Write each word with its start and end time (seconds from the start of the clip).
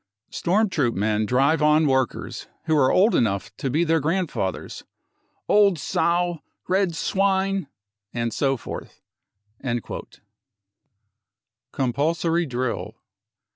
Storm 0.31 0.67
Troop 0.67 0.95
men 0.95 1.27
drive 1.27 1.61
on 1.61 1.85
workers 1.85 2.47
who 2.63 2.75
are 2.75 2.91
old 2.91 3.13
enough 3.13 3.55
to 3.57 3.69
be 3.69 3.83
their 3.83 3.99
grandfathers: 3.99 4.81
e 4.81 4.89
Old 5.47 5.77
sow! 5.77 6.41
5 6.41 6.41
4 6.67 6.73
Red 6.75 6.95
swine! 6.95 7.65
5 7.65 7.71
and 8.15 8.33
so 8.33 8.57
forth..... 8.57 9.03
Compulsory 11.71 12.47
Drill. 12.47 12.95